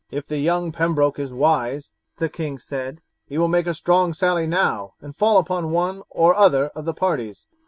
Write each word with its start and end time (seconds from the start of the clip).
"If 0.09 0.25
the 0.25 0.39
young 0.39 0.71
Pembroke 0.71 1.19
is 1.19 1.31
wise," 1.31 1.93
the 2.17 2.27
king 2.27 2.57
said, 2.57 3.01
"he 3.27 3.37
will 3.37 3.47
make 3.47 3.67
a 3.67 3.73
strong 3.75 4.15
sally 4.15 4.47
now 4.47 4.95
and 4.99 5.15
fall 5.15 5.37
upon 5.37 5.69
one 5.69 6.01
or 6.09 6.33
other 6.35 6.69
of 6.69 6.85
the 6.85 6.93
parties." 6.95 7.45